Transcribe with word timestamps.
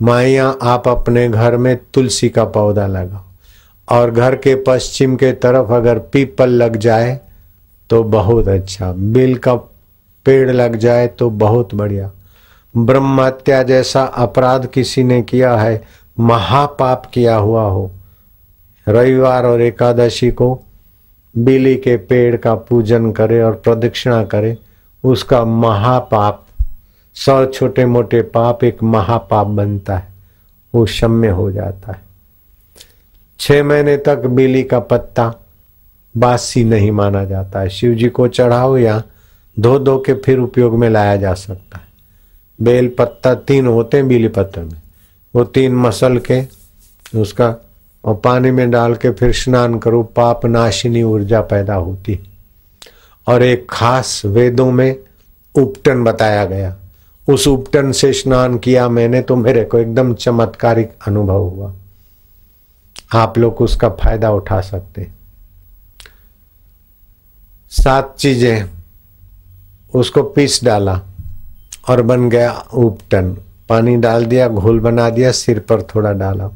माइया, 0.00 0.48
आप 0.62 0.88
अपने 0.88 1.28
घर 1.28 1.56
में 1.56 1.76
तुलसी 1.94 2.28
का 2.28 2.44
पौधा 2.44 2.86
लगाओ। 2.86 3.22
और 3.88 4.10
घर 4.10 4.34
के 4.36 4.54
पश्चिम 4.66 5.16
के 5.16 5.32
तरफ़ 5.32 5.72
अगर 5.72 5.98
पीपल 6.12 6.50
लग 6.52 6.76
जाए 6.76 7.18
तो 7.90 8.02
बहुत 8.04 8.48
अच्छा। 8.48 8.92
बिल 8.92 9.36
का 9.36 9.54
पेड़ 10.26 10.50
लग 10.50 10.76
जाए 10.76 11.06
तो 11.08 11.30
बहुत 11.30 11.74
बढ़िया। 11.74 12.10
ब्रह्मत्या 12.74 13.62
जैसा 13.62 14.02
अपराध 14.02 14.66
किसी 14.66 15.02
ने 15.04 15.20
किया 15.22 15.54
है, 15.56 15.82
महापाप 16.20 17.06
किया 17.14 17.36
हुआ 17.36 17.62
हो। 17.62 17.90
रविवार 18.86 19.46
और 19.46 19.60
एकादशी 19.60 20.30
को 20.30 20.60
बिली 21.34 21.74
के 21.76 21.96
पेड़ 21.96 22.36
का 22.36 22.54
पूजन 22.54 23.10
करे 23.12 23.42
और 23.42 23.52
प्रदक्षिणा 23.54 24.22
करे, 24.24 24.56
उसका 25.04 25.44
महापाप 25.44 26.46
सौ 27.16 27.44
छोटे 27.46 27.84
मोटे 27.86 28.22
पाप 28.22 28.64
एक 28.64 28.82
महापाप 28.82 29.46
बनता 29.46 29.96
है, 29.96 30.08
वो 30.74 30.84
क्षम्य 30.84 31.28
हो 31.28 31.50
जाता 31.52 31.92
है। 31.92 32.00
छह 33.40 33.62
महीने 33.64 33.96
तक 33.96 34.26
बिली 34.26 34.62
का 34.62 34.78
पत्ता 34.80 35.32
बासी 36.14 36.64
नहीं 36.64 36.90
माना 36.90 37.24
जाता 37.24 37.60
है। 37.60 37.68
शिव 37.68 37.94
जी 37.94 38.08
को 38.08 38.28
चढ़ाओ 38.28 38.76
या 38.76 39.02
धो 39.56 39.78
धो 39.78 39.98
के 39.98 40.14
फिर 40.14 40.38
उपयोग 40.38 40.78
में 40.78 40.88
लाया 40.90 41.16
जा 41.16 41.34
सकता 41.34 41.78
है। 41.78 41.88
बेल 42.58 42.88
पत्ता 42.98 43.34
तीन 43.34 43.66
होते 43.66 43.96
हैं 43.96 44.08
बीली 44.08 44.28
पत्ते 44.28 44.60
में। 44.60 44.80
वो 45.34 45.44
तीन 45.44 45.74
मसल 45.76 46.18
के, 46.20 46.42
उसका 47.20 47.54
और 48.04 48.14
पानी 48.14 48.50
में 48.50 48.70
डाल 48.70 48.94
के 48.94 49.10
फिर 49.10 49.32
स्नान 49.32 49.78
करो, 49.78 50.02
पाप 50.02 50.46
नाशिनी 50.46 51.02
ऊर्जा 51.02 51.40
पैदा 51.40 51.74
होती 51.74 52.18
और 53.26 53.42
एक 53.42 53.66
खास 53.70 54.22
वेदों 54.24 54.70
में 54.72 54.96
उपटन 55.54 56.04
बताया 56.04 56.44
गया। 56.44 56.76
उस 57.30 57.46
उपटन 57.48 57.92
से 57.92 58.12
स्नान 58.12 58.58
किया 58.58 58.88
मैंने 58.88 59.22
तो 59.22 59.36
मेरे 59.36 59.64
को 59.64 59.78
एकदम 59.78 60.14
चमत्कारिक 60.14 60.92
अनुभव 61.06 61.42
हुआ। 61.42 61.72
आप 63.14 63.38
लोग 63.38 63.60
उसका 63.60 63.88
फ़ायदा 63.88 64.30
उठा 64.30 64.60
सकते 64.60 65.08
सात 67.70 68.14
चीज़ें। 68.18 68.68
उसको 69.94 70.22
पीस 70.22 70.60
डाला 70.64 71.00
और 71.88 72.02
बन 72.02 72.28
गया 72.30 72.52
उपटन। 72.74 73.36
पानी 73.68 73.96
डाल 73.96 74.24
दिया, 74.26 74.48
घोल 74.48 74.80
बना 74.80 75.10
दिया, 75.10 75.30
सिर 75.32 75.58
पर 75.58 75.82
थोड़ा 75.82 76.12
डाला। 76.12 76.50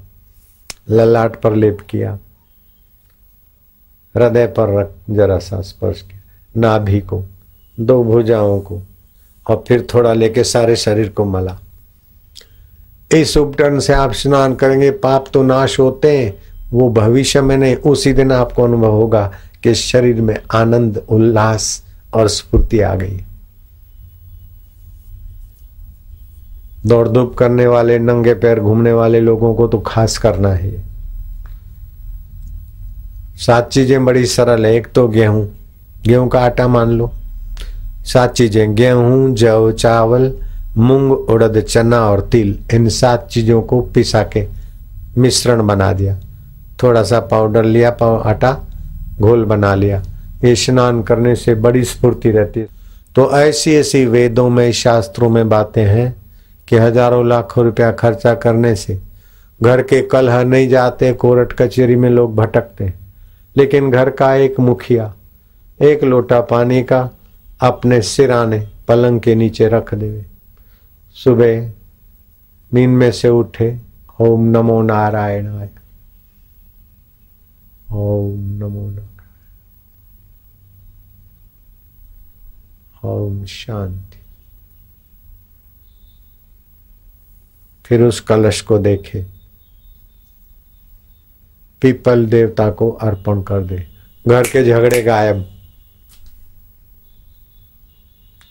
ललाट 0.90 1.40
पर 1.40 1.54
लेप 1.54 1.78
किया। 1.90 2.18
हृदय 4.14 4.46
पर 4.46 4.78
रख, 4.78 4.90
जरा 5.10 5.38
सा 5.38 5.60
स्पर्श 5.60 6.02
किया। 6.02 6.20
नाभि 6.56 7.00
को, 7.00 7.24
दो 7.80 8.02
भुजाओं 8.04 8.60
को। 8.60 8.82
और 9.50 9.64
फिर 9.68 9.86
थोड़ा 9.94 10.12
लेके 10.12 10.44
सारे 10.44 10.76
शरीर 10.76 11.08
को 11.08 11.24
मला। 11.24 11.58
इस 13.14 13.36
उपटन 13.36 13.78
से 13.78 13.92
आप 13.92 14.12
स्नान 14.12 14.54
करेंगे, 14.54 14.90
पाप 14.90 15.24
तो 15.32 15.42
नाश 15.42 15.80
होते 15.80 16.18
हैं, 16.18 16.34
वो 16.72 16.90
भविष्य 16.90 17.40
में 17.40 17.56
नहीं, 17.56 17.76
उसी 17.76 18.12
दिन 18.12 18.32
आपको 18.32 18.64
अनुभव 18.64 18.90
होगा 18.90 19.32
कि 19.62 19.74
शरीर 19.74 20.20
में 20.20 20.36
आनंद, 20.54 21.02
उल्लास 21.08 21.84
और 22.14 22.28
स्फूर्ति 22.28 22.80
आ 22.80 22.94
गई। 22.94 23.20
दौड़ 26.86 27.08
धूप 27.08 27.34
करने 27.34 27.66
वाले, 27.66 27.98
नंगे 27.98 28.34
पैर 28.34 28.60
घूमने 28.60 28.92
वाले 28.92 29.20
लोगों 29.20 29.54
को 29.54 29.68
तो 29.68 29.78
खास 29.78 30.18
करना 30.18 30.48
है। 30.48 30.84
सात 33.36 33.70
चीज़ें 33.70 34.04
बड़ी 34.04 34.26
सरल 34.26 34.66
है, 34.66 34.74
एक 34.74 34.86
तो 34.86 35.08
गेहूँ। 35.08 35.48
गेहूँ 36.06 36.28
का 36.28 36.40
आटा 36.40 36.68
मान 36.68 36.90
लो। 36.90 37.12
सात 38.05 38.34
चीज़ें 38.34 38.74
गेहूँ 38.74 39.34
जव 39.34 39.70
चावल, 39.72 40.33
मूंग, 40.77 41.12
उड़द, 41.12 41.60
चना 41.60 42.00
और 42.00 42.20
तिल, 42.33 42.58
इन 42.74 42.88
सात 42.88 43.28
चीज़ों 43.30 43.61
को 43.62 43.80
पिसा 43.94 44.22
के 44.36 44.46
मिश्रण 45.19 45.66
बना 45.66 45.92
दिया। 45.92 46.19
थोड़ा 46.83 47.02
सा 47.02 47.20
पाउडर 47.20 47.64
लिया 47.64 47.91
पाउ 47.91 48.19
आटा 48.20 48.52
घोल 49.20 49.44
बना 49.44 49.74
लिया। 49.74 50.02
ये 50.44 50.55
स्नान 50.56 51.02
करने 51.02 51.34
से 51.36 51.55
बड़ी 51.56 51.84
स्फूर्ति 51.84 52.30
रहती 52.30 52.61
है। 52.61 52.68
तो 53.17 53.30
ऐसी 53.33 53.74
ऐसी 53.74 54.05
वेदों 54.07 54.48
में, 54.51 54.70
शास्त्रों 54.73 55.30
में 55.30 55.48
बातें 55.48 55.84
हैं 55.84 56.14
कि 56.68 56.77
हज़ारों 56.77 57.27
लाखों 57.28 57.64
रुपया 57.64 57.90
खर्चा 57.92 58.34
करने 58.34 58.74
से 58.77 58.98
घर 59.61 59.83
के 59.83 60.01
कलह 60.02 60.42
नहीं 60.45 60.68
जाते, 60.68 61.12
कोर्ट 61.12 61.52
कचहरी 61.52 61.96
में 61.96 62.08
लोग 62.11 62.34
भटकते 62.36 62.92
लेकिन 63.57 63.90
घर 63.90 64.11
का 64.11 64.34
एक 64.34 64.58
मुखिया, 64.61 65.12
एक 65.80 66.05
लोटा 66.05 66.40
पानी 66.40 66.83
का 66.83 67.08
अपने 67.60 68.02
सिराने 68.02 68.68
पलंग 68.88 69.20
के 69.20 69.34
नीचे 69.34 69.68
रख 69.68 69.94
देवे। 69.94 70.26
सुबह 71.14 71.72
नींद 72.74 72.90
में 72.90 73.12
से 73.12 73.28
उठे, 73.28 73.80
ओम 74.20 74.44
नमो 74.44 74.82
नारायण 74.82 75.68
ओम 77.92 78.40
नमो 78.40 78.90
नारायण। 78.90 79.04
ओम 83.08 83.44
शांति। 83.44 84.18
फिर 87.84 88.02
उस 88.02 88.20
कलश 88.20 88.60
को 88.60 88.78
देखे। 88.78 89.26
पीपल 91.82 92.26
देवता 92.26 92.70
को 92.70 92.90
अर्पण 92.90 93.42
कर 93.42 93.64
दे। 93.64 93.88
घर 94.28 94.42
के 94.42 94.64
झगड़े 94.64 95.02
गायब। 95.02 95.53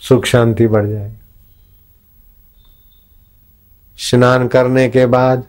सुख 0.09 0.25
शांति 0.25 0.67
बढ़ 0.67 0.87
जाएगी। 0.87 1.15
स्नान 3.97 4.47
करने 4.47 4.89
के 4.89 5.05
बाद 5.05 5.43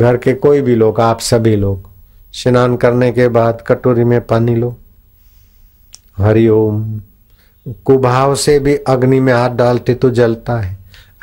घर 0.00 0.16
के 0.16 0.34
कोई 0.34 0.60
भी 0.60 0.74
लोग, 0.74 1.00
आप 1.00 1.20
सभी 1.20 1.56
लोग, 1.56 1.90
स्नान 2.32 2.76
करने 2.76 3.12
के 3.12 3.28
बाद 3.28 3.64
कटोरी 3.66 4.04
में 4.04 4.20
पानी 4.20 4.54
लो। 4.54 4.76
हरिओम 6.18 7.00
कुभाव 7.84 8.34
से 8.34 8.58
भी 8.58 8.76
अग्नि 8.76 9.20
में 9.20 9.32
हाथ 9.32 9.50
डालते 9.50 9.94
तो 9.94 10.10
जलता 10.10 10.60
है। 10.60 10.76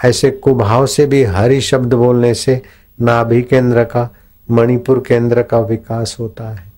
ऐसे 0.06 0.32
कुभाव 0.32 0.86
से 0.86 1.06
भी 1.06 1.24
हरि 1.24 1.62
शब्द 1.62 1.94
बोलने 1.94 2.34
से 2.34 2.62
नाभि 3.02 3.42
केंद्र 3.42 3.84
का, 3.84 4.10
मणिपुर 4.52 5.04
केंद्र 5.08 5.44
का 5.44 5.60
विकास 5.60 6.18
होता 6.20 6.50
है। 6.50 6.69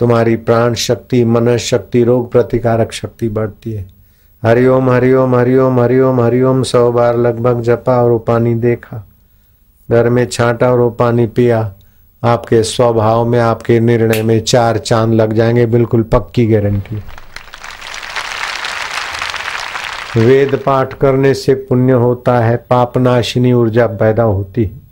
तुम्हारी 0.00 0.36
प्राण 0.36 0.74
शक्ति, 0.74 1.24
मन 1.24 1.56
शक्ति, 1.56 2.04
रोग 2.04 2.32
प्रतिकारक 2.32 2.92
शक्ति 2.92 3.28
बढ़ती 3.28 3.72
है। 3.72 3.88
हरिओम 4.44 4.90
हरिओम 4.90 5.36
हरिओम 5.36 5.80
हरिओम 5.80 6.20
हरिओम, 6.20 6.62
सौ 6.62 6.92
बार 6.92 7.16
लगभग 7.16 7.62
जपा 7.62 8.02
और 8.02 8.18
पानी 8.18 8.54
देखा। 8.54 9.08
घर 9.90 10.08
में 10.08 10.26
छाटा 10.26 10.72
और 10.72 10.90
पानी 10.90 11.26
पिया। 11.26 11.72
आपके 12.24 12.62
स्वभाव 12.62 13.26
में, 13.26 13.38
आपके 13.38 13.80
निर्णय 13.80 14.22
में 14.22 14.44
चार 14.44 14.78
चाँद 14.78 15.14
लग 15.14 15.32
जाएँगे, 15.32 15.66
बिल्कुल 15.66 16.02
पक्की 16.02 16.46
गारंटी। 16.46 17.02
वेद 20.16 20.56
पाठ 20.66 20.94
करने 20.94 21.34
से 21.34 21.54
पुण्य 21.54 21.92
होता 21.92 22.38
है, 22.38 22.56
पापनाशिनी 22.56 23.52
ऊर्जा 23.52 23.86
पैदा 23.86 24.22
होती 24.22 24.64
है। 24.64 24.87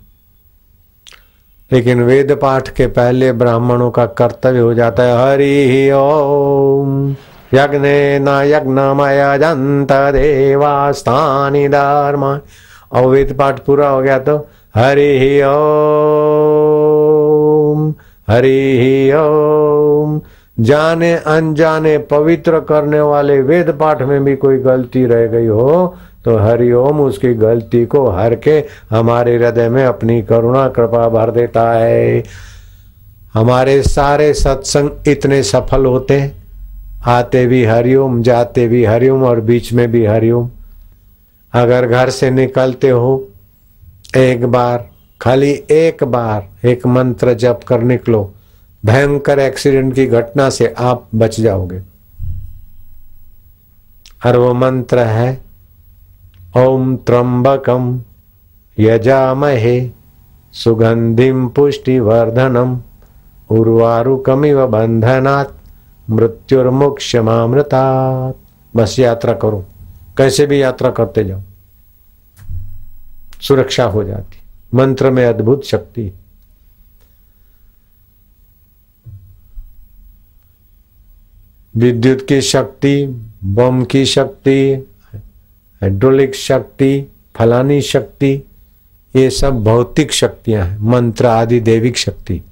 लेकिन 1.72 2.02
वेद 2.02 2.32
पाठ 2.32 2.68
के 2.68 2.86
पहले 2.86 3.32
ब्राह्मणों 3.32 3.90
का 3.90 4.06
कर्तव्य 4.06 4.58
हो 4.58 4.74
जाता 4.74 5.02
है, 5.02 5.18
हरि 5.18 5.90
ओम। 5.94 7.16
यज्ञ 7.54 7.78
न 8.22 8.42
यज्ञ 8.44 8.70
मया 8.70 9.36
जंत 9.36 9.92
देवास्थानी 9.92 11.68
धर्म। 11.68 12.40
और 12.92 13.06
वेद 13.06 13.38
पाठ 13.38 13.58
पूरा 13.58 13.88
हो 13.88 14.02
गया 14.02 14.18
तो 14.18 14.46
हरि 14.74 15.42
ओम 15.44 17.94
हरि 18.30 19.12
ओम। 19.14 20.20
जाने, 20.56 21.12
अनजाने, 21.16 21.96
पवित्र 22.10 22.60
करने 22.60 23.00
वाले 23.00 23.40
वेद 23.42 23.70
पाठ 23.80 24.02
में 24.02 24.24
भी 24.24 24.36
कोई 24.36 24.58
गलती 24.58 25.04
रह 25.06 25.26
गई 25.26 25.46
हो 25.46 25.96
तो 26.24 26.36
हरिओम 26.38 27.00
उसकी 27.00 27.32
गलती 27.34 27.84
को 27.86 28.06
हर 28.10 28.34
के 28.34 28.58
हमारे 28.90 29.36
हृदय 29.36 29.68
में 29.68 29.84
अपनी 29.84 30.20
करुणा, 30.22 30.66
कृपा 30.68 31.08
भर 31.08 31.30
देता 31.30 31.70
है। 31.72 32.22
हमारे 33.34 33.82
सारे 33.82 34.32
सत्संग 34.34 35.08
इतने 35.08 35.42
सफल 35.42 35.84
होते, 35.86 36.20
आते 37.06 37.46
भी 37.46 37.64
हरिओम 37.64 38.22
जाते 38.22 38.66
भी 38.68 38.84
हरिओम 38.84 39.22
और 39.24 39.40
बीच 39.40 39.72
में 39.72 39.90
भी 39.92 40.04
हरिओम 40.06 40.48
अगर 41.52 41.86
घर 41.86 42.10
से 42.10 42.30
निकलते 42.30 42.90
हो, 42.90 43.28
एक 44.16 44.46
बार, 44.46 44.86
खाली 45.20 45.50
एक 45.70 46.04
बार, 46.04 46.68
एक 46.68 46.86
मंत्र 46.86 47.34
जप 47.34 47.60
कर 47.68 47.82
निकलो। 47.82 48.30
भयंकर 48.86 49.38
एक्सीडेंट 49.38 49.94
की 49.94 50.06
घटना 50.06 50.50
से 50.50 50.74
आप 50.78 51.08
बच 51.14 51.40
जाओगे। 51.40 51.82
और 54.26 54.36
वो 54.36 54.54
मंत्र 54.54 54.98
है, 54.98 55.40
ओम 56.56 56.96
त्र्यंबकम 56.96 58.02
यजामहे 58.78 59.90
सुगंधिम 60.52 61.48
पुष्टिवर्धनम 61.48 62.80
उर्वारुकमिव 63.50 64.66
बंधनात् 64.66 65.52
मृत्युर्मुक्षमामृतात। 66.10 68.34
बस 68.76 68.98
यात्रा 68.98 69.32
करो। 69.32 69.64
कैसे 70.18 70.46
भी 70.46 70.62
यात्रा 70.62 70.90
करते 70.90 71.24
जाओ। 71.24 71.40
सुरक्षा 73.40 73.84
हो 73.84 74.04
जाती। 74.04 74.38
मंत्र 74.74 75.10
में 75.10 75.26
अद्भुत 75.26 75.64
शक्ति 75.64 76.12
विद्युत 81.76 82.26
की 82.28 82.40
शक्ति, 82.40 83.06
बम 83.44 83.84
की 83.84 84.04
शक्ति 84.04 84.86
हाइड्रोलिक 85.82 86.34
शक्ति, 86.34 87.12
फलानी 87.36 87.80
शक्ति, 87.80 88.42
ये 89.16 89.30
सब 89.30 89.64
भौतिक 89.64 90.12
शक्तियाँ 90.12 90.66
हैं, 90.66 90.78
मंत्र 90.78 91.26
आदि 91.26 91.60
देविक 91.60 91.96
शक्ति। 91.96 92.42